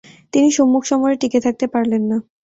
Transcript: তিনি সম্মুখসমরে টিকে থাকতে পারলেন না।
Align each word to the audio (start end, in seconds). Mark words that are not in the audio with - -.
তিনি 0.33 0.49
সম্মুখসমরে 0.51 1.15
টিকে 1.21 1.39
থাকতে 1.45 1.65
পারলেন 1.73 2.03
না। 2.11 2.17